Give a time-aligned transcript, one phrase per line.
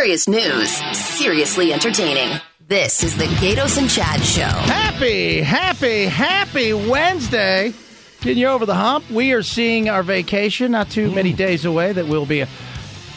[0.00, 2.40] Serious news, seriously entertaining.
[2.66, 4.40] This is the Gaydos and Chad Show.
[4.44, 7.74] Happy, happy, happy Wednesday.
[8.22, 9.10] Getting you over the hump.
[9.10, 12.46] We are seeing our vacation not too many days away that we'll be uh,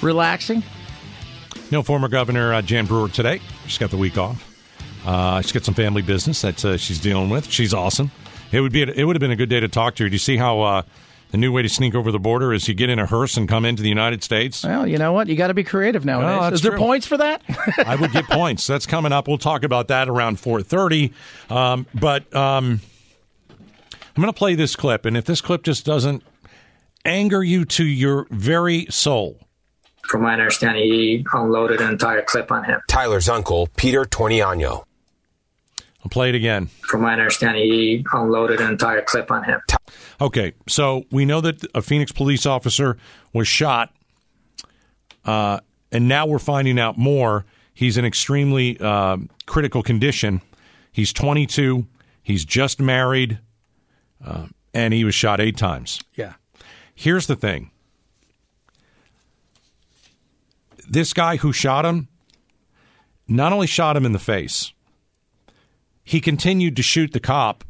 [0.01, 0.61] relaxing.
[1.71, 3.39] No former governor uh, Jan Brewer today.
[3.65, 4.45] She's got the week off.
[5.05, 7.49] Uh, she's got some family business that uh, she's dealing with.
[7.49, 8.11] She's awesome.
[8.51, 8.83] It would be.
[8.83, 10.09] A, it would have been a good day to talk to her.
[10.09, 10.81] Do you see how uh,
[11.33, 13.49] the new way to sneak over the border is you get in a hearse and
[13.49, 14.63] come into the United States?
[14.63, 15.27] Well, you know what?
[15.27, 16.41] You got to be creative nowadays.
[16.41, 16.79] that's is there true.
[16.79, 17.41] points for that?
[17.87, 18.67] I would get points.
[18.67, 19.27] That's coming up.
[19.27, 21.11] We'll talk about that around four thirty.
[21.49, 22.81] Um, but um,
[23.49, 26.21] I'm going to play this clip, and if this clip just doesn't
[27.03, 29.39] anger you to your very soul,
[30.03, 32.79] From my understanding, he unloaded an entire clip on him.
[32.87, 34.83] Tyler's uncle, Peter Torniano.
[36.03, 36.67] I'll play it again.
[36.81, 39.61] From my understanding, he unloaded an entire clip on him.
[40.19, 42.97] Okay, so we know that a Phoenix police officer
[43.31, 43.93] was shot,
[45.25, 45.59] uh,
[45.91, 47.45] and now we're finding out more.
[47.73, 50.41] He's in extremely uh, critical condition.
[50.91, 51.87] He's 22.
[52.21, 53.39] He's just married,
[54.25, 56.01] uh, and he was shot eight times.
[56.15, 56.33] yeah.
[56.95, 57.71] Here's the thing
[60.87, 62.07] this guy who shot him
[63.27, 64.73] not only shot him in the face,
[66.03, 67.63] he continued to shoot the cop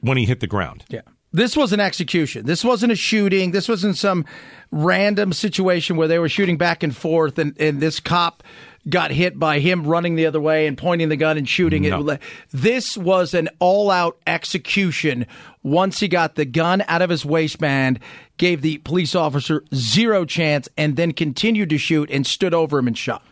[0.00, 0.84] when he hit the ground.
[0.88, 1.00] Yeah.
[1.32, 2.46] This was an execution.
[2.46, 3.50] This wasn't a shooting.
[3.50, 4.24] This wasn't some
[4.70, 8.44] random situation where they were shooting back and forth and, and this cop
[8.88, 12.08] got hit by him running the other way and pointing the gun and shooting No.
[12.10, 12.20] it.
[12.52, 15.26] This was an all out execution
[15.62, 17.98] once he got the gun out of his waistband,
[18.36, 22.86] gave the police officer zero chance, and then continued to shoot and stood over him
[22.86, 23.22] and shot.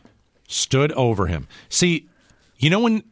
[0.48, 1.46] stood over him.
[1.68, 2.08] See,
[2.58, 3.02] you know when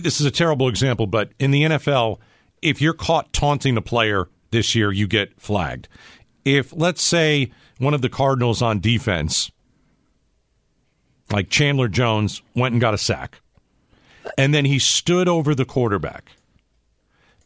[0.00, 2.18] this is a terrible example, but in the NFL,
[2.62, 5.88] if you're caught taunting a player this year, you get flagged.
[6.44, 9.50] If let's say one of the Cardinals on defense,
[11.30, 13.40] like Chandler Jones, went and got a sack,
[14.38, 16.32] and then he stood over the quarterback,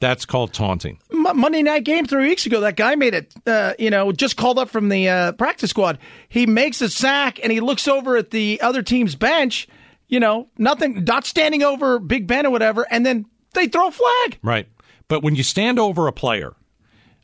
[0.00, 0.98] that's called taunting.
[1.10, 4.58] Monday night game three weeks ago, that guy made it, uh, you know, just called
[4.58, 5.98] up from the uh, practice squad.
[6.28, 9.66] He makes a sack and he looks over at the other team's bench,
[10.08, 13.92] you know, nothing, not standing over Big Ben or whatever, and then they throw a
[13.92, 14.38] flag.
[14.42, 14.68] Right.
[15.08, 16.54] But when you stand over a player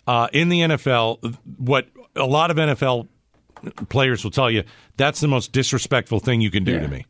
[0.07, 3.09] uh, in the NFL, what a lot of NFL
[3.89, 4.65] players will tell you,
[4.97, 7.07] that's the most disrespectful thing you can do to me.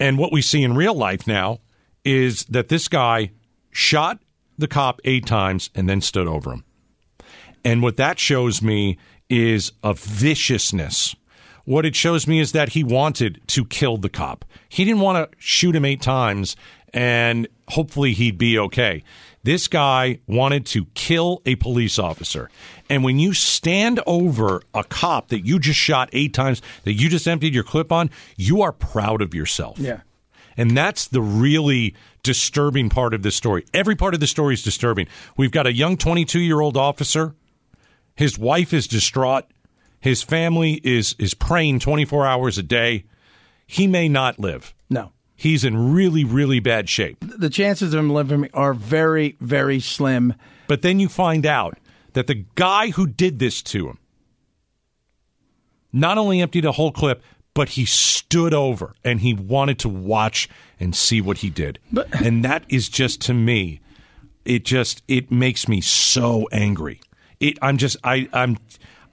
[0.00, 1.60] And what we see in real life now
[2.04, 3.30] is that this guy
[3.70, 4.18] shot
[4.58, 6.64] the cop eight times and then stood over him.
[7.64, 11.14] And what that shows me is a viciousness.
[11.64, 14.44] What it shows me is that he wanted to kill the cop.
[14.68, 16.56] He didn't want to shoot him eight times
[16.92, 19.02] and hopefully he'd be okay.
[19.44, 22.50] This guy wanted to kill a police officer.
[22.88, 27.08] And when you stand over a cop that you just shot eight times, that you
[27.08, 29.78] just emptied your clip on, you are proud of yourself.
[29.78, 30.00] Yeah.
[30.56, 33.64] And that's the really disturbing part of this story.
[33.72, 35.08] Every part of the story is disturbing.
[35.36, 37.34] We've got a young 22 year old officer.
[38.14, 39.46] His wife is distraught.
[40.02, 43.04] His family is, is praying 24 hours a day.
[43.66, 44.74] He may not live.
[44.90, 45.12] No.
[45.36, 47.18] He's in really, really bad shape.
[47.20, 50.34] The chances of him living are very, very slim.
[50.66, 51.78] But then you find out
[52.14, 53.98] that the guy who did this to him
[55.92, 57.22] not only emptied a whole clip,
[57.54, 60.48] but he stood over and he wanted to watch
[60.80, 61.78] and see what he did.
[62.24, 63.80] and that is just to me,
[64.44, 67.00] it just it makes me so angry.
[67.38, 68.58] It I'm just I I'm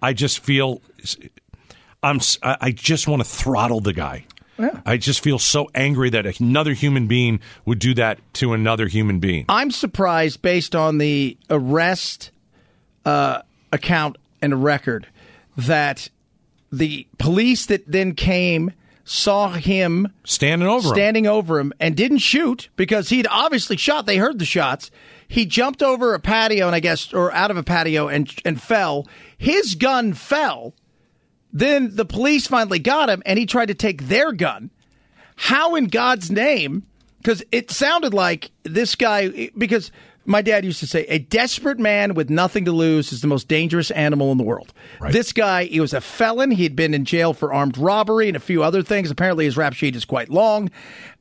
[0.01, 0.81] I just feel
[2.01, 4.25] I'm I just want to throttle the guy.
[4.85, 9.19] I just feel so angry that another human being would do that to another human
[9.19, 9.45] being.
[9.47, 12.31] I'm surprised based on the arrest
[13.05, 15.07] uh, account and record
[15.55, 16.09] that
[16.73, 18.71] the police that then came
[19.05, 20.93] saw him Standing over him.
[20.93, 24.05] standing over him and didn't shoot because he'd obviously shot.
[24.07, 24.91] They heard the shots.
[25.29, 28.61] He jumped over a patio and I guess or out of a patio and and
[28.61, 29.07] fell.
[29.37, 30.73] His gun fell.
[31.53, 34.71] Then the police finally got him and he tried to take their gun.
[35.35, 36.83] How in God's name?
[37.19, 39.91] Because it sounded like this guy because
[40.25, 43.47] my dad used to say a desperate man with nothing to lose is the most
[43.47, 44.73] dangerous animal in the world.
[45.09, 46.51] This guy, he was a felon.
[46.51, 49.09] He had been in jail for armed robbery and a few other things.
[49.09, 50.69] Apparently, his rap sheet is quite long.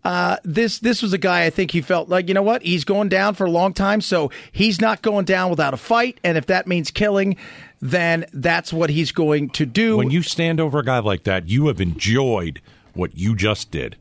[0.05, 2.85] Uh, this this was a guy I think he felt like you know what he's
[2.85, 6.21] going down for a long time, so he's not going down without a fight.
[6.23, 7.37] And if that means killing,
[7.81, 9.97] then that's what he's going to do.
[9.97, 12.61] When you stand over a guy like that, you have enjoyed
[12.95, 13.97] what you just did.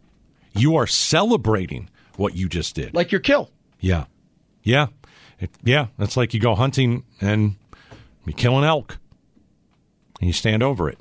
[0.54, 2.94] You are celebrating what you just did.
[2.94, 3.52] like your kill.
[3.80, 4.06] yeah.
[4.68, 4.88] Yeah.
[5.40, 5.88] It, yeah.
[5.98, 7.56] That's like you go hunting and
[8.26, 8.98] you kill an elk
[10.20, 10.98] and you stand over it.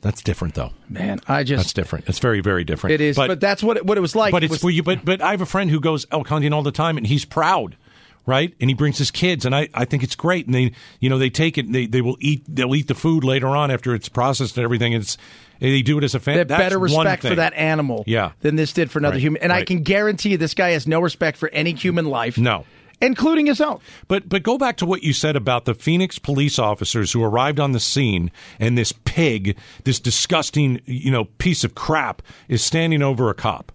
[0.00, 0.70] That's different, though.
[0.88, 2.08] Man, I just That's different.
[2.08, 2.94] It's very, very different.
[2.94, 4.30] It is, but, that's what it, what it was like.
[4.30, 4.82] but It it's was- for you.
[4.84, 7.24] But but I have a friend who goes elk hunting all the time, and he's
[7.24, 7.76] proud,
[8.24, 8.54] right?
[8.60, 10.46] And he brings his kids, and I, I think it's great.
[10.46, 10.70] And they
[11.00, 13.48] you know they take it, and they they will eat they'll eat the food later
[13.48, 14.92] on after it's processed and everything.
[14.92, 15.18] It's
[15.58, 16.38] they do it as a they family.
[16.38, 18.30] have better respect for that animal Yeah.
[18.42, 19.42] than this did for another Right, human.
[19.42, 22.38] And I can guarantee you this guy has no respect for any human life.
[22.38, 22.64] No.
[23.00, 23.78] Including his own.
[24.08, 27.60] But but go back to what you said about the Phoenix police officers who arrived
[27.60, 33.02] on the scene and this pig, this disgusting, you know, piece of crap is standing
[33.02, 33.72] over a cop.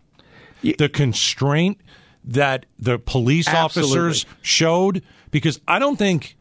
[0.61, 1.79] the constraint
[2.23, 3.91] that the police Absolutely.
[3.91, 6.37] officers showed because I don't think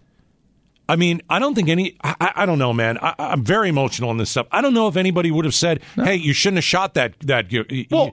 [0.89, 1.97] I mean, I don't think any.
[2.03, 2.99] I, I- don't know, man.
[3.01, 4.47] I, I'm very emotional on this stuff.
[4.51, 7.47] I don't know if anybody would have said, "Hey, you shouldn't have shot that." That.
[7.91, 8.11] Well,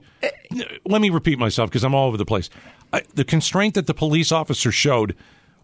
[0.50, 2.48] you- let me repeat myself because I'm all over the place.
[2.92, 5.14] I, the constraint that the police officer showed.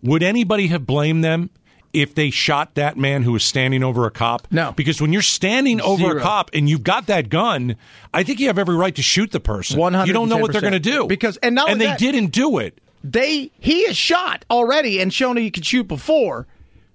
[0.03, 1.49] Would anybody have blamed them
[1.93, 4.47] if they shot that man who was standing over a cop?
[4.51, 4.73] No.
[4.73, 6.19] because when you're standing over Zero.
[6.19, 7.77] a cop and you've got that gun,
[8.13, 9.79] I think you have every right to shoot the person.
[9.79, 10.09] One hundred.
[10.09, 12.27] You don't know what they're going to do Because- and not and they that- didn't
[12.33, 12.79] do it.
[13.03, 16.47] They he is shot already and shown he could shoot before.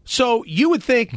[0.06, 1.16] So you would think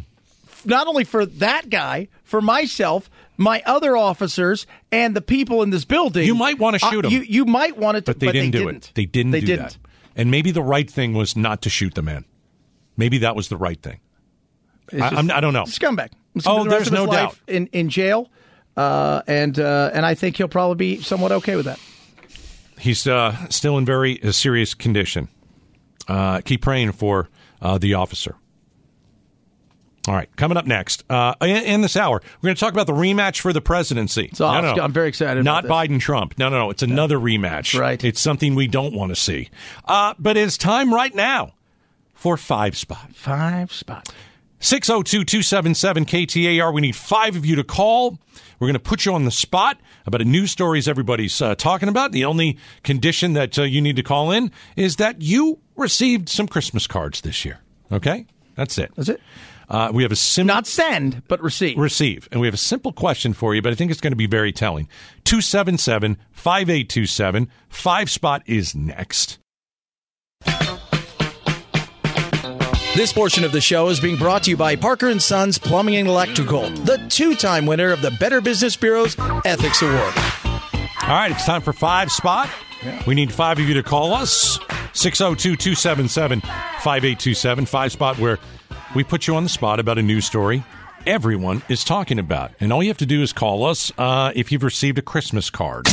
[0.64, 5.84] not only for that guy, for myself, my other officers, and the people in this
[5.84, 7.12] building, You might wanna shoot uh, 'em.
[7.12, 8.92] You you might want to, But they didn't do it.
[8.94, 9.62] They didn't They do didn't.
[9.70, 9.76] that.
[10.16, 12.24] And maybe the right thing was not to shoot the man.
[12.96, 13.98] Maybe that was the right thing.
[14.92, 15.64] I- just I'm- I don't know.
[15.64, 16.10] Scumbag.
[16.46, 17.36] Oh, the there's no doubt.
[17.48, 18.28] in in jail,
[18.76, 21.78] uh, and uh, and I think he'll probably be somewhat okay with that.
[22.78, 25.28] He's uh, still in very uh, serious condition.
[26.08, 27.28] Uh, keep praying for
[27.62, 28.34] uh, the officer.
[30.06, 32.86] All right, coming up next uh, in, in this hour, we're going to talk about
[32.86, 34.30] the rematch for the presidency.
[34.34, 36.38] So I'm very excited Not Biden Trump.
[36.38, 36.70] No, no, no.
[36.70, 37.78] It's another rematch.
[37.78, 38.02] Right.
[38.04, 39.48] It's something we don't want to see.
[39.86, 41.54] Uh, but it's time right now
[42.12, 43.14] for five spot.
[43.14, 44.12] Five spot.
[44.60, 46.72] 602 277 KTAR.
[46.72, 48.18] We need five of you to call.
[48.58, 51.88] We're going to put you on the spot about a news stories everybody's uh, talking
[51.88, 52.12] about.
[52.12, 56.46] The only condition that uh, you need to call in is that you received some
[56.46, 57.60] Christmas cards this year.
[57.92, 58.26] Okay?
[58.54, 58.92] That's it.
[58.96, 59.20] That's it.
[59.68, 61.78] Uh, we have a sim- Not send, but receive.
[61.78, 62.28] receive.
[62.32, 64.26] And we have a simple question for you, but I think it's going to be
[64.26, 64.88] very telling.
[65.24, 67.48] 277 5827.
[67.68, 69.38] Five spot is next.
[72.96, 75.96] This portion of the show is being brought to you by Parker and Sons Plumbing
[75.96, 80.12] and Electrical, the two-time winner of the Better Business Bureau's Ethics Award.
[81.02, 82.48] All right, it's time for five spot.
[83.04, 84.60] We need five of you to call us.
[84.92, 87.66] 602 277 5827.
[87.66, 88.38] Five spot where
[88.94, 90.64] we put you on the spot about a news story
[91.06, 92.52] everyone is talking about.
[92.60, 95.50] And all you have to do is call us uh, if you've received a Christmas
[95.50, 95.88] card.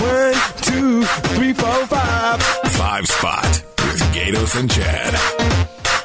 [0.00, 2.42] One, two, three, four, five.
[2.42, 3.44] Five Spot
[3.78, 5.14] with Gaydos and Chad.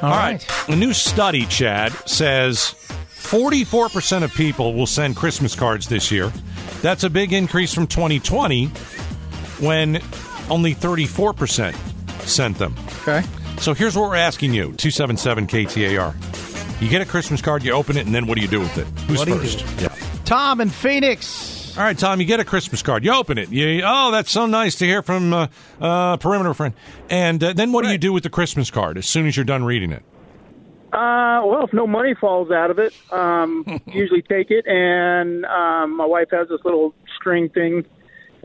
[0.04, 0.46] All right.
[0.68, 2.76] A new study, Chad, says
[3.10, 6.32] 44% of people will send Christmas cards this year.
[6.82, 8.68] That's a big increase from 2020
[9.60, 10.02] when
[10.50, 11.76] only 34%
[12.22, 12.76] sent them.
[13.02, 13.24] Okay.
[13.60, 16.82] So here's what we're asking you 277 KTAR.
[16.82, 18.78] You get a Christmas card, you open it, and then what do you do with
[18.78, 18.86] it?
[19.08, 19.78] Who's What first?
[19.78, 19.84] do?
[19.84, 19.96] Yeah.
[20.26, 21.76] Tom in Phoenix.
[21.78, 23.04] All right, Tom, you get a Christmas card.
[23.04, 23.50] You open it.
[23.50, 25.48] You, oh, that's so nice to hear from uh,
[25.80, 26.74] uh, Perimeter Friend.
[27.10, 29.46] And uh, then what do you do with the Christmas card as soon as you're
[29.46, 30.04] done reading it?
[30.94, 34.66] Uh, well, if no money falls out of it, um, usually take it.
[34.68, 37.86] And um, my wife has this little string thing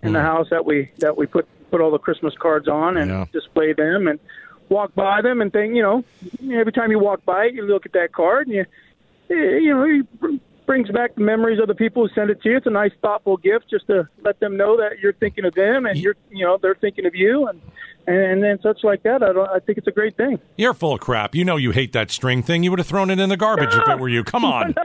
[0.03, 3.11] in the house that we that we put put all the Christmas cards on and
[3.11, 3.25] Yeah.
[3.33, 4.21] display them and
[4.69, 6.05] walk by them and think, you know,
[6.53, 8.65] every time you walk by it, you look at that card and you,
[9.31, 10.37] eh, you know, it br-
[10.67, 12.57] brings back the memories of the people who send it to you.
[12.59, 15.87] It's a nice, thoughtful gift just to let them know that you're thinking of them
[15.87, 17.61] and you're, you know, they're thinking of you and
[18.07, 19.23] and then such like that.
[19.23, 19.49] I don't.
[19.49, 20.41] I think it's a great thing.
[20.57, 21.35] You're full of crap.
[21.35, 22.63] You know you hate that string thing.
[22.63, 24.25] You would have thrown it in the garbage if it were you.
[24.25, 24.75] Come on.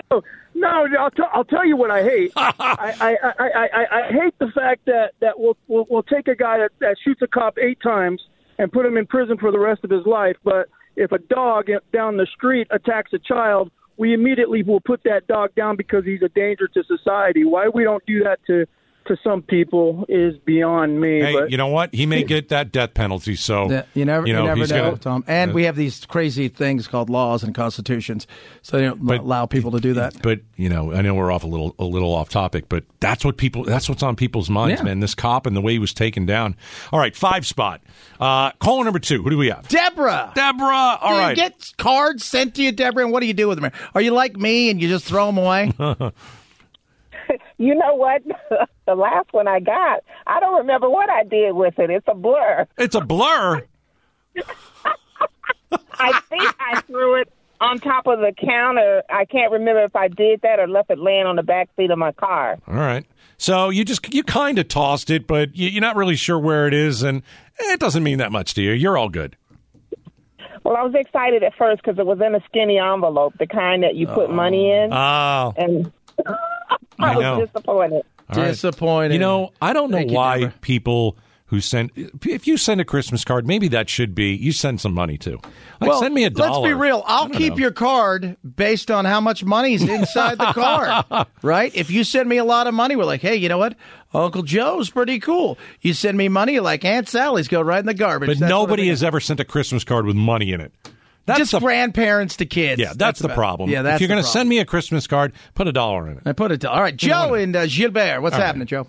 [0.59, 2.31] No, no, I'll, t- I'll tell you what I hate.
[2.35, 6.27] I, I, I, I, I, I hate the fact that that we'll, we'll we'll take
[6.27, 8.23] a guy that, that shoots a cop eight times
[8.57, 10.35] and put him in prison for the rest of his life.
[10.43, 15.27] But if a dog down the street attacks a child, we immediately will put that
[15.27, 17.45] dog down because he's a danger to society.
[17.45, 18.65] Why we don't do that to
[19.07, 21.21] to some people is beyond me.
[21.21, 21.93] Hey, but you know what?
[21.93, 23.35] He may get that death penalty.
[23.35, 25.23] So Yeah, you never, you know, never know, gonna- Tom.
[25.27, 28.27] And uh, we have these crazy things called laws and constitutions,
[28.61, 30.21] so they don't But- allow people to do that.
[30.21, 33.23] But you know, I know we're off a little a little off topic, but that's
[33.25, 34.85] what people that's what's on people's minds, Yeah.
[34.85, 34.99] man.
[34.99, 36.55] This cop and the way he was taken down.
[36.91, 37.81] All right, five spot.
[38.19, 39.21] Uh, caller number two.
[39.23, 39.67] Who do we have?
[39.67, 40.31] Deborah.
[40.35, 40.97] Deborah.
[41.01, 41.29] All do right.
[41.29, 43.71] you get cards sent to you, Deborah, and what do you do with them?
[43.95, 45.71] Are you like me and you just throw them away?
[47.57, 48.21] You know what?
[48.85, 51.89] the last one I got, I don't remember what I did with it.
[51.89, 52.67] It's a blur.
[52.77, 53.63] it's a blur.
[55.99, 59.01] I think I threw it on top of the counter.
[59.09, 61.89] I can't remember if I did that or left it laying on the back seat
[61.89, 62.57] of my car.
[62.67, 63.05] All right.
[63.37, 66.67] So you just you kind of tossed it, but you, you're not really sure where
[66.67, 67.23] it is, and
[67.59, 68.71] it doesn't mean that much to you.
[68.71, 69.35] You're all good.
[70.63, 73.83] Well, I was excited at first because it was in a skinny envelope, the kind
[73.83, 75.91] that you put money in, Oh, and
[76.99, 77.45] I I was know.
[77.45, 78.03] disappointed.
[78.29, 78.47] All right.
[78.47, 79.13] Disappointed.
[79.13, 80.53] You know, I don't know Thank why Deborah.
[80.61, 81.91] people who send
[82.25, 85.39] if you send a Christmas card, maybe that should be you send some money too.
[85.79, 86.59] Like well, send me a dollar.
[86.59, 87.03] Let's be real.
[87.07, 87.59] I I'll keep know.
[87.59, 91.27] your card based on how much money's inside the card.
[91.41, 91.73] right?
[91.73, 93.75] If you send me a lot of money, we're like, hey, you know what?
[94.13, 95.57] Uncle Joe's pretty cool.
[95.81, 98.27] You send me money, like Aunt Sally's go right in the garbage.
[98.27, 98.89] But That's nobody I mean.
[98.91, 100.73] has ever sent a Christmas card with money in it.
[101.27, 102.81] That's just the, grandparents to kids.
[102.81, 103.69] yeah, that's, the about- problem.
[103.69, 106.17] Yeah, that's if you're going to send me a Christmas card, put a dollar in
[106.17, 106.23] it.
[106.25, 106.61] I put it.
[106.61, 108.21] To, all right, Joe and uh, Gilbert.
[108.21, 108.45] What's All right.
[108.45, 108.87] happening, Joe?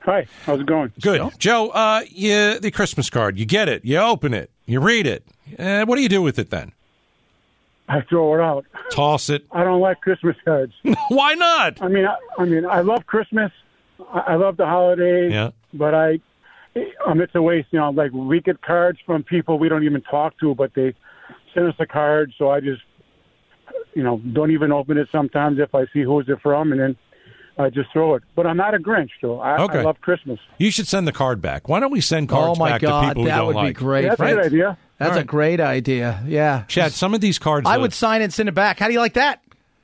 [0.00, 0.92] Hi, how's it going?
[1.00, 1.68] Good, Joe.
[1.70, 5.24] Uh, you, the Christmas card, you get it, you open it, you read it.
[5.58, 6.72] Uh, what do you do with it then?
[7.88, 8.66] I throw it out.
[8.90, 9.46] Toss it.
[9.52, 10.72] I don't like Christmas cards.
[11.08, 11.80] Why not?
[11.80, 13.52] I mean, I, I mean, I love Christmas.
[14.12, 15.32] I, I love the holidays.
[15.32, 15.50] Yeah.
[15.72, 16.20] But I,
[17.06, 17.68] um, it's a waste.
[17.70, 20.94] You know, like we get cards from people we don't even talk to, but they
[21.54, 22.32] send us a card.
[22.38, 22.82] So I just,
[23.94, 26.96] you know, don't even open it sometimes if I see who's it from, and then
[27.58, 28.22] I just throw it.
[28.34, 29.38] But I'm not a Grinch, though.
[29.40, 29.78] I, Okay.
[29.78, 30.40] I love Christmas.
[30.58, 31.68] You should send the card back.
[31.68, 33.56] Why don't we send cards oh my back God, to people who that don't would
[33.56, 33.68] like?
[33.68, 34.02] be great.
[34.08, 34.34] That's a right?
[34.34, 34.78] good idea.
[34.98, 35.26] That's All a right.
[35.26, 36.22] great idea.
[36.26, 37.68] Yeah, Chad, some of these cards.
[37.68, 38.78] I though- would sign it and send it back.
[38.78, 39.40] How do you like that?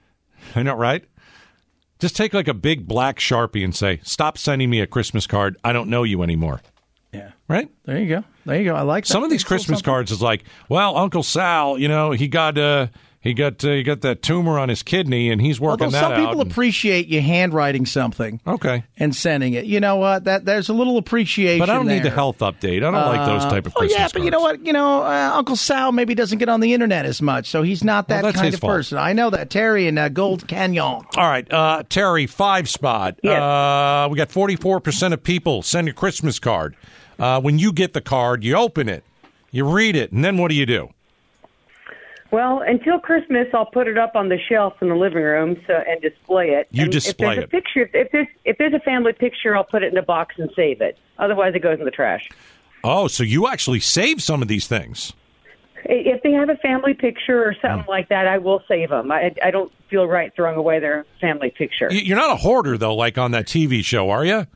[0.57, 1.05] I know, right?
[2.01, 5.57] Just take like a big black sharpie and say, "Stop sending me a Christmas card.
[5.63, 6.63] I don't know you anymore."
[7.13, 7.33] Yeah.
[7.49, 7.69] Right?
[7.85, 8.25] There you go.
[8.47, 8.75] There you go.
[8.77, 9.13] I like that.
[9.13, 12.87] Some of these Christmas cards is like, "Well, Uncle Sal, you know, he got uh,
[13.21, 16.01] he got uh, he got that tumor on his kidney, and he's working Although that
[16.01, 19.65] some out." people and- appreciate you handwriting something okay, and sending it.
[19.67, 20.25] You know what?
[20.25, 21.59] That there's a little appreciation.
[21.59, 22.79] but I don't need the health update.
[22.79, 24.65] I don't like those type of Oh yeah, but you know what?
[24.65, 27.83] You know, uh, Uncle Sal maybe doesn't get on the internet as much, so he's
[27.85, 28.71] not that that's kind of fault.
[28.73, 28.99] person.
[28.99, 29.51] I know that.
[29.51, 30.85] Terry in uh, Gold Canyon.
[30.85, 33.19] All right, uh, Terry, five spot.
[33.23, 33.41] Yes.
[33.43, 36.77] Uh, we got forty four percent of people send a Christmas card.
[37.21, 39.05] Uh, when you get the card, you open it,
[39.51, 40.89] you read it, and then what do you do?
[42.31, 45.75] Well, until Christmas, I'll put it up on the shelf in the living room so
[45.75, 46.69] and display it.
[46.71, 47.45] You and display if there's it.
[47.45, 50.37] A picture, if there's if there's a family picture, I'll put it in a box
[50.39, 50.97] and save it.
[51.19, 52.29] Otherwise, it goes in the trash.
[52.85, 55.13] Oh, so you actually save some of these things.
[55.85, 57.91] If they have a family picture or something Hmm.
[57.91, 59.11] like that, I will save them.
[59.11, 61.89] I, I don't feel right throwing away their family picture.
[61.91, 64.47] You're not a hoarder though, like on that TV show, are you?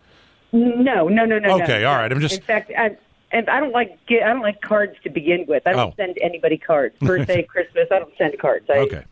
[0.55, 1.61] No, no, no, no.
[1.63, 2.13] Okay, no, all no.
[2.13, 2.97] I'm just- In fact, I,
[3.33, 5.67] and I don't like get, I don't like cards to begin with.
[5.67, 5.95] I don't Oh.
[5.97, 6.95] send anybody cards.
[7.03, 8.67] Birthday, Christmas, I don't send cards.
[8.71, 9.03] I, Okay.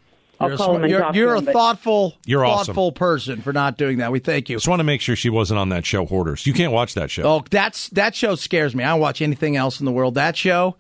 [0.43, 2.93] I'll You're a call smart- them and you're, talk you're to a thoughtful, You're awesome.
[2.95, 4.11] person for not doing that.
[4.13, 4.57] We thank you.
[4.57, 6.47] Just want to make sure she wasn't on that show, Hoarders.
[6.47, 7.23] You can't watch that show.
[7.23, 8.83] Oh, that's that show scares me.
[8.85, 10.15] I don't watch anything else in the world.
[10.15, 10.77] That show,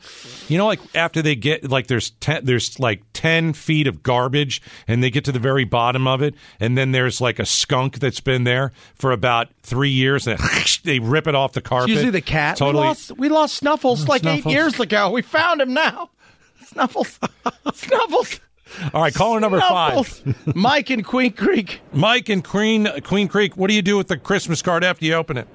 [0.48, 4.60] You know, like after they get like there's ten, there's like ten feet of garbage,
[4.88, 7.98] and they get to the very bottom of it, and then there's like a skunk
[8.00, 10.38] that's been there for about three years, and
[10.84, 11.90] they rip it off the carpet.
[11.90, 12.56] it's usually the cat.
[12.56, 12.82] Totally.
[12.82, 14.46] We lost, we lost Snuffles oh, like Snuffles.
[14.46, 15.10] eight years ago.
[15.10, 16.10] We found him now.
[16.66, 17.18] Snuffles,
[17.74, 18.40] Snuffles.
[18.94, 20.22] All right, caller number five,
[20.54, 21.80] Mike in Queen Creek.
[21.92, 23.56] Mike in Queen Queen Creek.
[23.56, 25.48] What do you do with the Christmas card after you open it?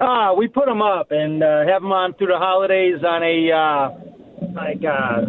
[0.00, 3.50] Ah, we put them up and uh, have them on through the holidays on a
[3.52, 3.90] uh,
[4.52, 5.22] like uh,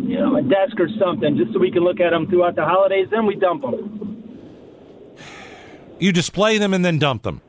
[0.00, 2.64] you know a desk or something, just so we can look at them throughout the
[2.64, 3.08] holidays.
[3.10, 4.00] Then we dump them.
[5.98, 7.40] You display them and then dump them.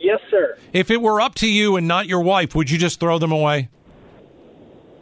[0.00, 0.58] Yes, sir.
[0.72, 3.32] If it were up to you and not your wife, would you just throw them
[3.32, 3.68] away?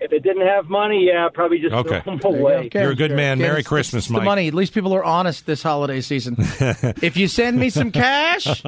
[0.05, 2.01] If it didn't have money, yeah, I'd probably just Okay.
[2.01, 2.55] throw them away.
[2.67, 2.83] Okay.
[2.83, 3.39] You're a good man.
[3.39, 4.21] Okay, Merry it's- Christmas, it's Mike.
[4.23, 4.49] The money.
[4.49, 6.37] At least people are honest this holiday season.
[6.39, 8.63] if you send me some cash,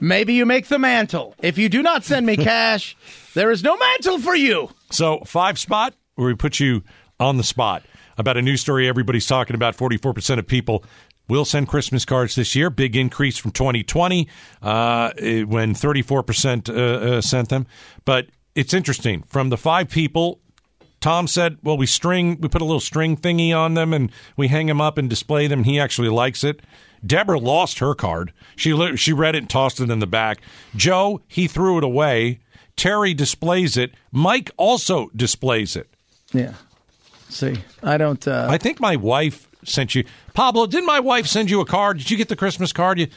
[0.00, 1.34] maybe you make the mantle.
[1.42, 2.96] If you do not send me cash,
[3.34, 4.70] there is no mantle for you.
[4.90, 6.82] So five spot where we put you
[7.20, 7.82] on the spot
[8.16, 9.74] about a news story everybody's talking about.
[9.74, 10.84] Forty four percent of people
[11.28, 12.70] will send Christmas cards this year.
[12.70, 14.26] Big increase from 2020
[14.62, 15.10] uh,
[15.46, 17.66] when thirty four percent uh, uh, sent them.
[18.04, 20.40] But it's interesting from the five people.
[21.00, 24.48] Tom said, "Well, we string, we put a little string thingy on them, and we
[24.48, 25.64] hang them up and display them.
[25.64, 26.60] He actually likes it."
[27.06, 28.32] Deborah lost her card.
[28.56, 30.40] She she read it and tossed it in the back.
[30.74, 32.40] Joe, he threw it away.
[32.76, 33.92] Terry displays it.
[34.12, 35.88] Mike also displays it.
[36.32, 36.54] Yeah.
[37.28, 38.26] See, I don't.
[38.26, 40.66] Uh, I think my wife sent you Pablo.
[40.66, 41.98] Didn't my wife send you a card?
[41.98, 42.98] Did you get the Christmas card?
[42.98, 43.08] You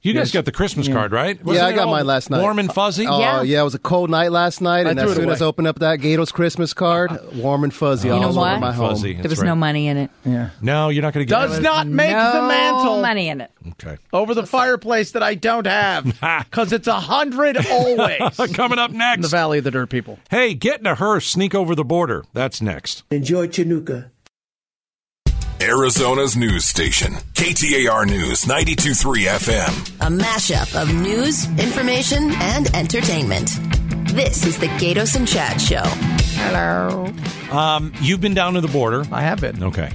[0.00, 0.30] You guys Yes.
[0.32, 0.94] got the Christmas Yeah.
[0.94, 1.36] card, right?
[1.38, 2.40] yeah, Wasn't I got mine last night.
[2.40, 3.04] Warm and fuzzy.
[3.08, 3.60] Oh yeah.
[3.60, 5.46] it was a cold night last night, I and threw as it soon as I
[5.46, 8.38] opened up that Gaydos' Christmas card, uh, uh, warm and fuzzy You all know over
[8.38, 8.60] what?
[8.60, 8.90] my home.
[8.90, 9.14] Fuzzy.
[9.14, 9.46] There was right.
[9.48, 10.10] no money in it.
[10.24, 10.50] Yeah.
[10.62, 11.62] No, you're not going to get Does it.
[11.62, 13.50] not make no the mantle money in it.
[13.70, 13.96] Okay.
[14.12, 16.04] over the fireplace that I don't have
[16.44, 18.20] because it's a hundred always
[18.54, 19.22] Coming up in next.
[19.22, 20.18] the Valley of the Dirt People.
[20.30, 22.24] Hey, get in a hearse, sneak over the border.
[22.32, 23.02] That's next.
[23.10, 24.10] Enjoy Chinooka.
[25.60, 30.06] Arizona's news station, KTAR News 92.3 FM.
[30.06, 33.50] A mashup of news, information, and entertainment.
[34.14, 35.82] This is the Gaydos and Chad Show.
[36.40, 37.12] Hello.
[37.50, 39.04] Um, you've been down to the border.
[39.10, 39.64] I have been.
[39.64, 39.90] Okay.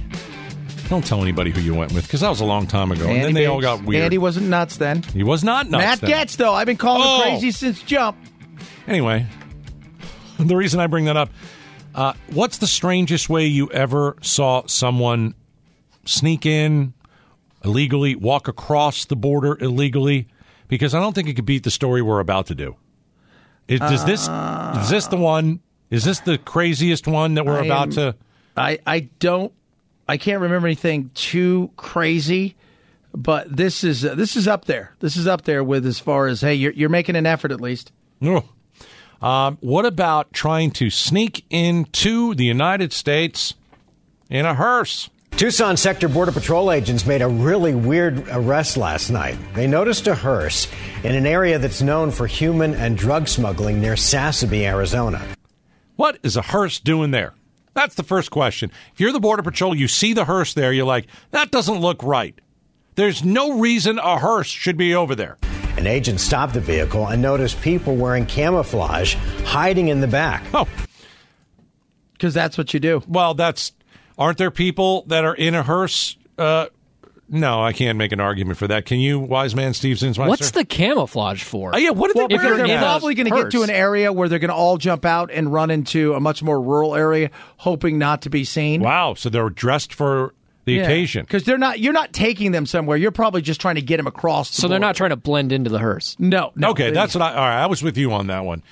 [0.90, 3.06] Don't tell anybody who you went with because that was a long time ago.
[3.08, 4.02] and then they all got weird.
[4.04, 5.02] Andy wasn't nuts then.
[5.02, 5.82] he was not nuts.
[5.82, 6.10] Matt then.
[6.10, 7.22] Gaetz, though, I've been calling Oh.
[7.24, 8.18] him crazy since jump.
[8.86, 9.26] Anyway,
[10.38, 11.30] the reason I bring that up,
[11.94, 15.34] uh, what's the strangest way you ever saw someone
[16.06, 16.94] sneak in
[17.64, 20.26] illegally, walk across the border illegally?
[20.68, 22.76] Because I don't think it could beat the story we're about to do.
[23.68, 24.28] Is, does this
[24.82, 25.60] is this the one?
[25.90, 28.16] Is this the craziest one that we're I about am- to?
[28.56, 29.52] I, I don't
[30.08, 32.56] I can't remember anything too crazy,
[33.14, 34.94] but this is uh, this is up there.
[35.00, 37.60] This is up there with as far as hey, you're you're making an effort at
[37.60, 37.92] least.
[38.20, 38.44] No.
[39.22, 43.54] Um, what about trying to sneak into the United States
[44.28, 45.08] in a hearse?
[45.36, 49.36] Tucson Sector Border Patrol agents made a really weird arrest last night.
[49.54, 50.68] They noticed a hearse
[51.02, 55.20] in an area that's known for human and drug smuggling near Sasabe, Arizona.
[55.96, 57.34] What is a hearse doing there?
[57.74, 58.70] That's the first question.
[58.92, 62.02] If you're the Border Patrol, you see the hearse there, you're like, that doesn't look
[62.04, 62.40] right.
[62.94, 65.36] There's no reason a hearse should be over there.
[65.76, 69.14] An agent stopped the vehicle and noticed people wearing camouflage
[69.44, 70.44] hiding in the back.
[70.54, 70.68] Oh,
[72.12, 73.02] Because that's what you do.
[73.08, 73.72] well, that's.
[74.18, 76.16] Aren't there people that are in a hearse?
[76.38, 76.66] Uh,
[77.28, 78.84] no, I can't make an argument for that.
[78.84, 80.28] Can you, wise man Steve Zinsmeister?
[80.28, 81.74] What's the camouflage for?
[81.74, 83.70] Oh, yeah, what are Well, they because wearing they're probably going to get to an
[83.70, 86.94] area where they're going to all jump out and run into a much more rural
[86.94, 88.82] area, hoping not to be seen.
[88.82, 90.34] Wow, so they're dressed for
[90.66, 91.24] the occasion.
[91.24, 91.80] because they're not.
[91.80, 92.96] You're not taking them somewhere.
[92.96, 94.50] You're probably just trying to get them across.
[94.54, 96.16] The So they're not trying to blend into the hearse.
[96.18, 96.70] No, no.
[96.70, 97.30] okay, they- that's what I.
[97.34, 98.62] All right, I was with you on that one.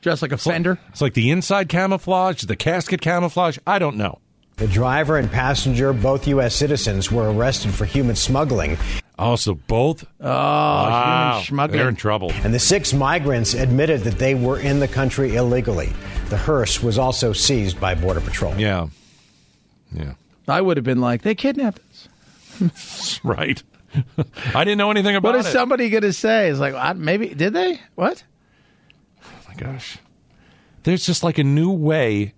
[0.00, 0.78] just like a fender.
[0.90, 3.58] It's like the inside camouflage, the casket camouflage.
[3.66, 4.18] I don't know.
[4.56, 6.54] The driver and passenger, both U.S.
[6.54, 8.76] citizens, were arrested for human smuggling,
[9.18, 10.04] Also, both.
[10.20, 11.78] Oh, wow, human smuggling.
[11.78, 12.30] they're in trouble.
[12.44, 15.92] and the six migrants admitted that they were in the country illegally.
[16.28, 18.54] The hearse was also seized by Border Patrol.
[18.56, 18.88] Yeah,
[19.92, 20.14] yeah,
[20.46, 23.20] I would have been like, they kidnapped us.
[23.24, 23.62] right.
[24.54, 25.38] I didn't know anything about it.
[25.38, 25.52] What is it.
[25.52, 26.48] somebody going to say?
[26.48, 27.80] It's like, maybe did they?
[27.94, 28.22] What?
[29.24, 29.98] oh my gosh,
[30.84, 32.34] there's just like a new way.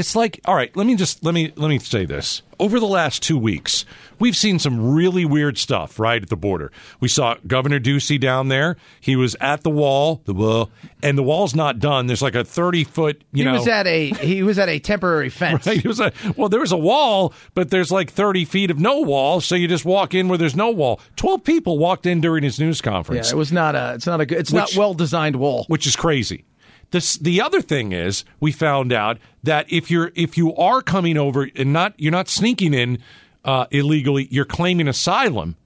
[0.00, 2.42] It's like, all right, let me just let me let me say this.
[2.58, 3.86] Over the last two weeks,
[4.18, 6.70] we've seen some really weird stuff right at the border.
[7.00, 8.76] We saw Governor Ducey down there.
[9.00, 10.70] He was at the wall, the wall,
[11.02, 12.06] and the wall's not done.
[12.06, 14.78] There's like a thirty foot, you he know, was at a he was at a
[14.78, 15.66] temporary fence.
[15.66, 15.78] Right?
[15.78, 19.40] It was a, well, there's a wall, but there's like 30 feet of no wall,
[19.40, 21.00] so you just walk in where there's no wall.
[21.16, 23.28] 12 people walked in during his news conference.
[23.28, 23.94] Yeah, it was not a.
[23.94, 24.38] It's not a good.
[24.38, 25.64] It's not well designed wall.
[25.68, 26.44] which is crazy.
[26.90, 31.16] This, the other thing is, we found out that if you're if you are coming
[31.16, 32.98] over and not you're not sneaking in
[33.44, 35.56] uh, illegally, you're claiming asylum.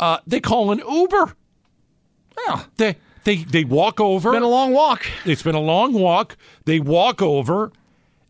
[0.00, 1.34] Uh, they call an Uber.
[2.36, 4.32] Well, They they they walk over.
[4.32, 5.06] been a long walk.
[5.24, 6.36] It's been a long walk.
[6.64, 7.70] They walk over,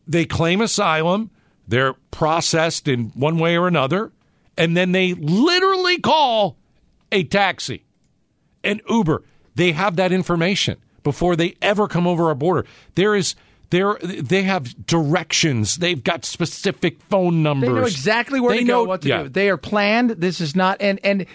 [0.06, 1.30] they claim asylum,
[1.68, 4.10] they're processed in one way or another,
[4.58, 6.56] and then they literally call
[7.12, 7.84] a taxi,
[8.64, 9.22] an Uber.
[9.54, 12.66] They have that information before they ever come over our border.
[12.94, 13.34] There is
[13.70, 15.76] there they have directions.
[15.76, 17.68] They've got specific phone numbers.
[17.70, 19.22] They know exactly where They to know- go, what to yeah.
[19.24, 19.28] do.
[19.30, 20.10] They are planned.
[20.10, 21.26] This is not and and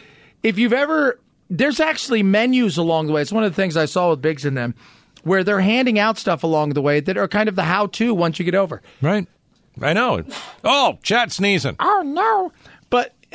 [0.44, 3.22] if you've ever there's actually menus along the way.
[3.22, 4.76] It's one of the things I saw with Biggs and them
[5.24, 8.14] where they're handing out stuff along the way that are kind of the how to
[8.14, 8.82] once you get over.
[9.02, 9.28] Right.
[9.82, 10.24] I know.
[10.64, 11.76] Oh, Chad sneezing.
[11.80, 12.52] Oh no.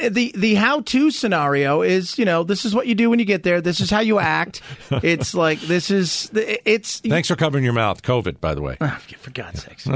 [0.08, 3.24] The the how to scenario is, you know, this is what you do when you
[3.24, 3.60] get there.
[3.60, 4.60] This is how you act.
[4.90, 8.02] it's like this is it's Thanks for covering your mouth.
[8.02, 8.76] COVID, by the way.
[9.18, 9.88] for God's sakes.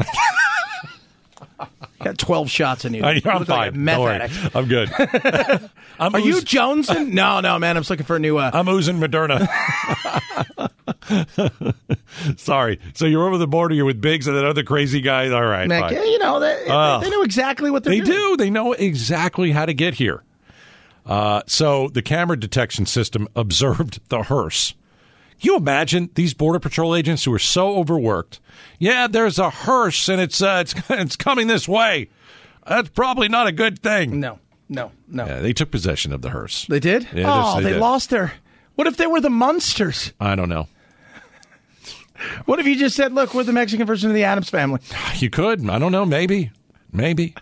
[2.03, 3.03] Got 12 shots in you.
[3.03, 4.01] I- You I'm look like fine.
[4.01, 4.29] worry.
[4.55, 4.91] I'm good.
[5.99, 7.13] I'm Are you Jonesing?
[7.13, 7.77] No, no, man.
[7.77, 8.37] I'm just looking for a new.
[8.37, 9.49] Uh, I'm oozing Moderna.
[12.37, 12.81] Sorry.
[12.95, 13.75] So you're over the border.
[13.75, 15.31] You're with Biggs and that other crazy guy.
[15.31, 15.69] All right.
[15.69, 17.03] Mac, yeah, you know, they, Ugh.
[17.03, 18.17] they know exactly what they're They doing.
[18.19, 18.37] do.
[18.37, 20.23] They know exactly how to get here.
[21.05, 24.75] Uh, so the camera detection system observed the hearse.
[25.41, 28.41] Can you imagine these border patrol agents who are so overworked?
[28.79, 32.09] Yeah, there's a hearse and it's uh, it's it's coming this way.
[32.67, 34.19] That's probably not a good thing.
[34.19, 35.27] No, no, no.
[35.27, 36.67] Yeah, they took possession of the hearse.
[36.67, 37.07] They did?
[37.15, 37.81] Yeah, oh, they they, did.
[37.81, 38.33] lost their.
[38.75, 40.13] What if they were the monsters?
[40.19, 40.69] I don't know.
[42.45, 44.81] What if you just said, "Look, we're the Mexican version of the Addams family"?
[45.17, 45.69] You could.
[45.69, 46.05] I don't know.
[46.05, 46.51] Maybe.
[46.93, 47.35] Maybe.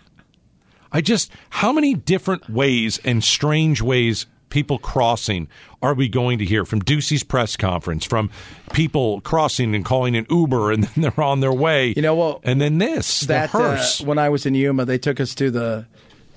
[0.91, 5.49] I just, how many different ways and strange ways people crossing
[5.81, 8.29] are we going to hear from Ducey's press conference, from
[8.71, 11.93] people crossing and calling an Uber and then they're on their way?
[11.95, 12.41] You know what?
[12.43, 14.01] And then this, that the uh, hearse.
[14.01, 15.85] when I was in Yuma, they took us to the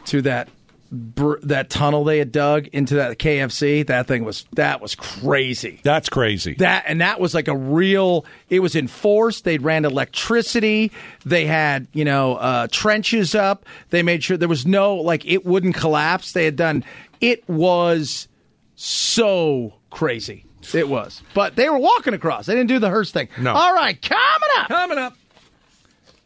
[0.07, 0.49] to that
[0.91, 3.87] br- that tunnel they had dug into that KFC.
[3.87, 5.81] That thing was that was crazy.
[5.83, 6.55] That's crazy.
[6.55, 8.25] That and that was like a real.
[8.49, 9.45] It was enforced.
[9.45, 10.93] They ran electricity.
[11.25, 13.65] They had you know uh, trenches up.
[13.91, 16.33] They made sure there was no like it wouldn't collapse.
[16.33, 16.85] They had done.
[17.21, 18.29] It was
[18.75, 20.45] so crazy.
[20.75, 22.45] It was, but they were walking across.
[22.47, 23.29] They didn't do the hearse thing.
[23.39, 23.55] No.
[23.55, 24.23] All right, coming
[24.59, 24.69] up.
[24.69, 25.17] Coming up.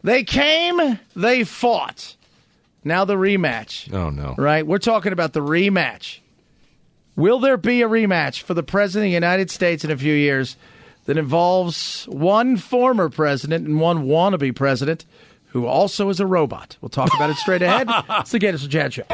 [0.02, 0.98] They came.
[1.14, 2.16] They fought.
[2.84, 3.92] Now the rematch.
[3.92, 4.34] Oh, no.
[4.36, 4.66] Right?
[4.66, 6.18] We're talking about the rematch.
[7.14, 10.14] Will there be a rematch for the President of the United States in a few
[10.14, 10.56] years
[11.04, 15.04] that involves one former president and one wannabe president
[15.48, 16.76] who also is a robot?
[16.80, 17.88] We'll talk about it straight ahead.
[18.20, 19.04] It's the Gaydos and Chad Show.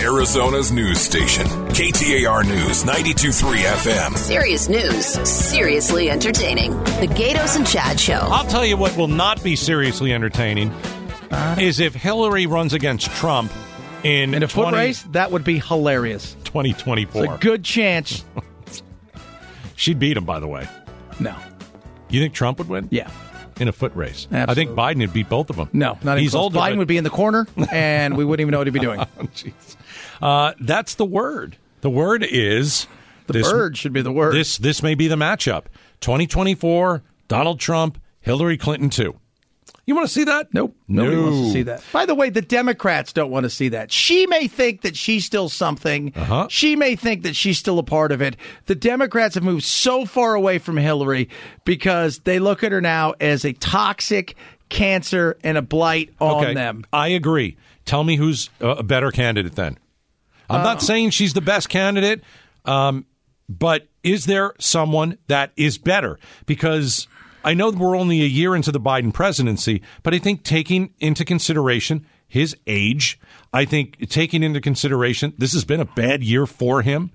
[0.00, 4.16] Arizona's news station, KTAR News 923 FM.
[4.16, 6.72] Serious news, seriously entertaining.
[6.72, 8.20] The Gaydos and Chad Show.
[8.30, 10.72] I'll tell you what will not be seriously entertaining
[11.58, 13.52] is if Hillary runs against Trump
[14.04, 16.34] in, In a foot 20 race, that would be hilarious.
[16.44, 17.24] 2024.
[17.24, 18.24] It's a good chance.
[19.76, 20.68] She'd beat him, by the way.
[21.20, 21.36] No.
[22.08, 22.88] You think Trump would win?
[22.90, 23.10] Yeah.
[23.60, 24.28] In a foot race.
[24.30, 25.68] I think Biden would beat both of them.
[25.72, 26.42] No, not even He's close.
[26.44, 26.58] older.
[26.58, 28.78] Biden but- would be in the corner, and we wouldn't even know what he'd be
[28.80, 29.00] doing.
[29.18, 29.76] Jeez.
[30.22, 31.56] Uh, that's the word.
[31.80, 32.86] The word is
[33.26, 34.34] The bird should be the word.
[34.34, 35.64] This this may be the matchup.
[36.00, 39.18] 2024, Donald Trump, Hillary Clinton too.
[39.88, 40.52] You want to see that?
[40.52, 40.76] Nope.
[40.86, 41.22] Nobody No.
[41.22, 41.82] wants to see that.
[41.94, 43.90] By the way, the Democrats don't want to see that.
[43.90, 46.12] She may think that she's still something.
[46.14, 46.46] Uh-huh.
[46.50, 48.36] She may think that she's still a part of it.
[48.66, 51.30] The Democrats have moved so far away from Hillary
[51.64, 54.36] because they look at her now as a toxic
[54.68, 56.52] cancer and a blight on okay.
[56.52, 56.84] them.
[56.92, 57.56] I agree.
[57.86, 59.78] Tell me who's a better candidate then.
[60.50, 62.22] I'm Uh, not saying she's the best candidate,
[62.66, 63.06] um,
[63.48, 66.18] but is there someone that is better?
[66.44, 67.08] Because
[67.44, 71.24] I know we're only a year into the Biden presidency, but I think taking into
[71.24, 73.18] consideration his age,
[73.52, 77.10] I think taking into consideration this has been a bad year for him.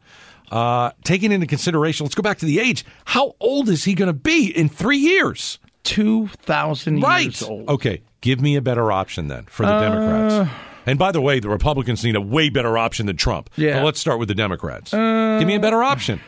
[0.51, 2.85] Uh, taking into consideration, let's go back to the age.
[3.05, 5.57] How old is he going to be in three years?
[5.83, 7.23] 2,000 right.
[7.23, 7.67] years old.
[7.69, 10.51] Okay, give me a better option then for the Uh, Democrats.
[10.85, 13.49] And by the way, the Republicans need a way better option than Trump.
[13.55, 13.75] Yeah.
[13.77, 14.93] But let's start with the Democrats.
[14.93, 16.19] Uh, give me a better option.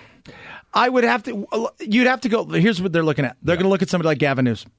[0.75, 1.47] I would have to.
[1.79, 2.45] You'd have to go.
[2.45, 3.37] Here's what they're looking at.
[3.41, 4.71] They're going to look at somebody like Gavin Newsom.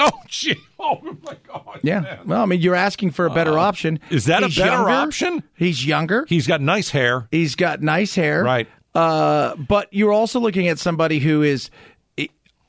[0.00, 0.56] Oh, gee.
[0.84, 1.78] Oh, my God.
[1.84, 2.18] Yeah.
[2.24, 4.00] Well, I mean, you're asking for a better Uh, option.
[4.10, 4.90] is that a better younger.
[4.90, 5.42] option?
[5.54, 6.26] He's younger.
[6.28, 7.28] He's got nice hair.
[7.30, 8.42] He's got nice hair.
[8.42, 8.66] Right.
[8.96, 11.70] Uh, but you're also looking at somebody who is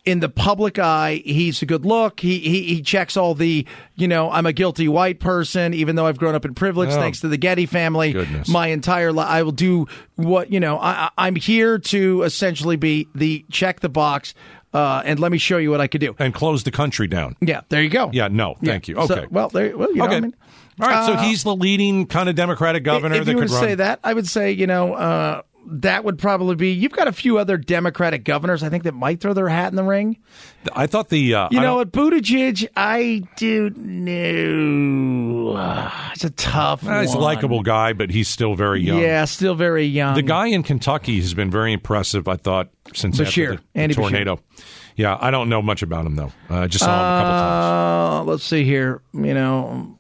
[0.06, 1.22] in the public eye.
[1.26, 2.20] He's a good look.
[2.20, 4.30] He, he he checks all the you know.
[4.32, 7.28] I'm a guilty white person, even though I've grown up in privilege Oh, thanks to
[7.28, 8.14] the Getty family.
[8.14, 8.48] goodness.
[8.50, 10.78] My entire life, I will do what you know.
[10.80, 14.34] I, I'm here to essentially be the check the box.
[14.74, 16.16] Uh, and let me show you what I could do.
[16.18, 17.36] And close the country down.
[17.42, 18.10] Yeah, there you go.
[18.12, 18.96] Yeah, no, thank you.
[18.98, 19.06] Yeah.
[19.06, 19.28] So- Okay.
[19.30, 19.78] well, there.
[19.78, 20.16] Well, you know, okay.
[20.16, 20.36] I mean,
[20.82, 23.50] All right, so uh, he's the leading kind of Democratic governor if that were could
[23.50, 23.64] to run.
[23.64, 26.72] say that, I would say you know uh, that would probably be.
[26.72, 29.76] You've got a few other Democratic governors, I think, that might throw their hat in
[29.76, 30.18] the ring.
[30.74, 35.56] I thought the uh, You know, what, Buttigieg, I do know.
[36.14, 36.86] It's a tough.
[36.86, 39.00] Uh, he's a likable guy, but he's still very young.
[39.00, 40.16] Yeah, still very young.
[40.16, 43.80] The guy in Kentucky has been very impressive, I thought, since after Beshear, the, the
[43.80, 43.98] Andy Beshear.
[43.98, 44.40] tornado.
[44.96, 46.32] Yeah, I don't know much about him, though.
[46.50, 47.66] I uh, just saw him a couple times.
[47.66, 49.02] Uh, let's see here.
[49.14, 49.98] You know,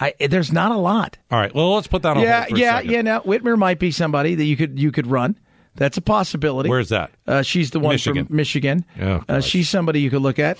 [0.00, 1.18] I there's not a lot.
[1.30, 3.02] All right, well, let's put that on yeah, hold for a yeah, yeah.
[3.02, 5.38] Now Whitmer might be somebody that you could you could run.
[5.76, 6.68] That's a possibility.
[6.68, 7.10] Where's that?
[7.26, 8.26] Uh, she's the one Michigan.
[8.26, 8.84] from Michigan.
[9.00, 10.58] Oh, uh, she's somebody you could look at.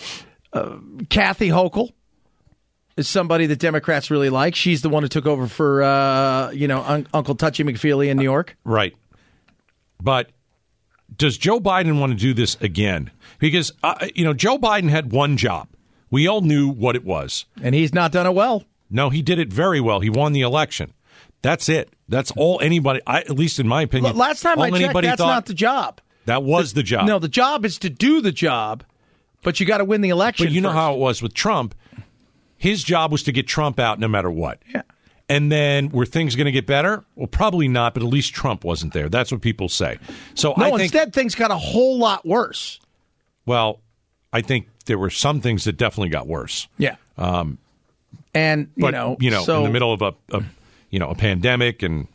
[0.52, 0.76] Uh,
[1.08, 1.92] Kathy Hochul
[2.96, 4.54] is somebody that Democrats really like.
[4.54, 8.16] She's the one who took over for uh, you know Un- Uncle Touchy McFeely in
[8.16, 8.56] New York.
[8.64, 8.94] Right.
[10.02, 10.30] But
[11.16, 13.10] does Joe Biden want to do this again?
[13.38, 15.68] Because, uh, you know, Joe Biden had one job.
[16.10, 17.46] We all knew what it was.
[17.62, 18.64] And he's not done it well.
[18.90, 20.00] No, he did it very well.
[20.00, 20.92] He won the election.
[21.42, 21.90] That's it.
[22.08, 24.12] That's all anybody, I, at least in my opinion.
[24.12, 26.00] L- Last time I checked, that's thought, not the job.
[26.26, 27.06] That was the, job.
[27.06, 28.82] No, the job is to do the job,
[29.42, 30.46] but you got to win the election.
[30.46, 31.74] But you know how it was with Trump.
[32.56, 34.62] His job was to get Trump out no matter what.
[34.72, 34.82] Yeah.
[35.28, 37.04] And then were things going to get better?
[37.14, 39.08] Well, probably not, but at least Trump wasn't there.
[39.08, 39.98] That's what people say.
[40.34, 42.80] So No, I think instead things got a whole lot worse.
[43.46, 43.80] well,
[44.32, 46.68] I think there were some things that definitely got worse.
[46.76, 46.96] Yeah.
[47.16, 47.58] Um,
[48.34, 50.42] And you but know, you know, so in the middle of a, a
[50.90, 52.08] you know a pandemic and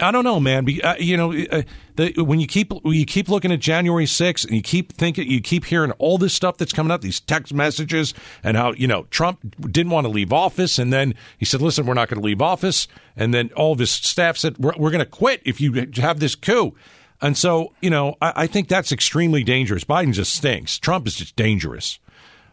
[0.00, 0.64] I don't know, man.
[0.64, 1.62] Be- uh, you know, uh,
[1.96, 5.30] the, when you keep when you keep looking at January 6th and you keep thinking,
[5.30, 8.86] you keep hearing all this stuff that's coming up, these text messages, and how you
[8.86, 12.20] know Trump didn't want to leave office, and then he said, "Listen, we're not going
[12.20, 15.42] to leave office," and then all of his staff said, "We're, we're going to quit
[15.44, 16.74] if you have this coup."
[17.22, 19.84] And so, you know, I, I think that's extremely dangerous.
[19.84, 20.78] Biden just stinks.
[20.78, 21.98] Trump is just dangerous.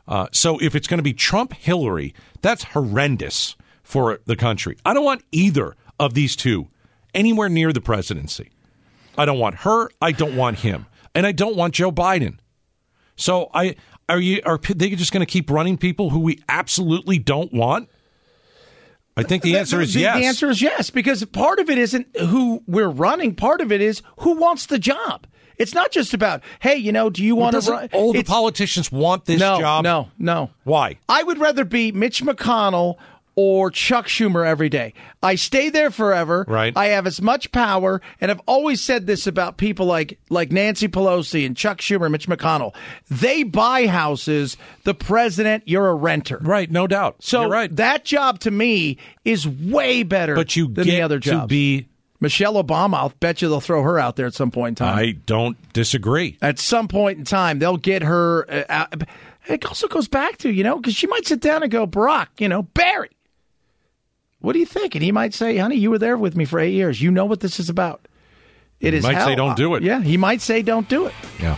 [0.07, 4.77] Uh, so if it's going to be Trump Hillary, that's horrendous for the country.
[4.85, 6.67] I don't want either of these two
[7.13, 8.51] anywhere near the presidency.
[9.17, 9.89] I don't want her.
[10.01, 12.39] I don't want him, and I don't want Joe Biden.
[13.15, 13.75] So I
[14.09, 17.89] are you are they just going to keep running people who we absolutely don't want?
[19.15, 20.17] I think the answer is the, yes.
[20.17, 23.35] The answer is yes, because part of it isn't who we're running.
[23.35, 25.27] Part of it is who wants the job.
[25.57, 27.89] It's not just about, hey, you know, do you want to run?
[27.93, 29.83] all the politicians want this no, job?
[29.83, 30.49] No, no.
[30.63, 30.97] Why?
[31.07, 32.97] I would rather be Mitch McConnell
[33.35, 34.93] or Chuck Schumer every day.
[35.21, 36.45] I stay there forever.
[36.47, 36.75] Right.
[36.75, 40.87] I have as much power, and I've always said this about people like like Nancy
[40.87, 42.75] Pelosi and Chuck Schumer, Mitch McConnell.
[43.09, 44.57] They buy houses.
[44.83, 46.37] The president, you're a renter.
[46.41, 47.17] Right, no doubt.
[47.19, 47.75] So You're right.
[47.75, 50.35] that job to me is way better.
[50.35, 51.87] But you than get the other to be
[52.23, 52.95] Michelle Obama.
[52.95, 54.97] I'll bet you they'll throw her out there at some point in time.
[54.97, 56.37] I don't disagree.
[56.41, 58.49] At some point in time, they'll get her.
[58.49, 59.03] Uh, out.
[59.47, 62.27] It also goes back to you know because she might sit down and go, Barack,
[62.39, 63.09] you know, Barry.
[64.39, 64.95] What do you think?
[64.95, 67.01] And he might say, "Honey, you were there with me for eight years.
[67.01, 68.07] You know what this is about."
[68.79, 69.03] It He is.
[69.03, 71.57] might say, "Don't do it." Yeah, he might say, "Don't do it." Yeah.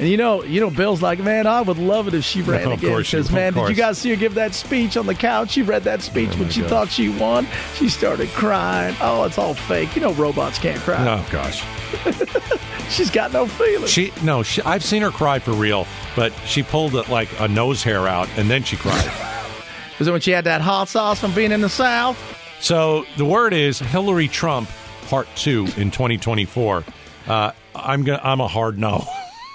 [0.00, 2.64] And you know, you know, Bill's like, man, I would love it if she ran
[2.64, 2.90] No, of again.
[2.90, 5.50] course she- Because, man, did you guys see her give that speech on the couch?
[5.52, 6.70] She read that speech Oh, when she gosh.
[6.70, 7.46] thought she won.
[7.76, 8.96] She started crying.
[9.00, 9.94] Oh, it's all fake.
[9.94, 10.96] You know, robots can't cry.
[11.06, 11.64] Oh gosh.
[12.90, 13.90] She's got no feelings.
[13.90, 17.46] She no, she, I've seen her cry for real, but she pulled it like a
[17.48, 19.10] nose hair out and then she cried.
[19.98, 22.18] Was it when she had that hot sauce from being in the South?
[22.60, 24.68] so the word is Hillary Trump
[25.08, 26.82] Part Two in 2024.
[27.28, 29.06] Uh, I'm gonna, I'm a hard no.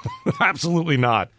[0.40, 1.30] Absolutely not.